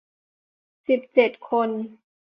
[0.87, 1.69] สิบเจ็ด คน